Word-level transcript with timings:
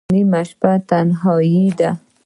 نیمه 0.13 0.41
شپه 0.49 0.71
ده 0.77 0.83
تنهایی 0.89 1.67
ده 1.77 1.89